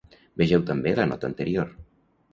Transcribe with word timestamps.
Vegeu 0.41 0.63
també 0.71 0.95
la 1.01 1.05
nota 1.11 1.31
anterior. 1.33 1.73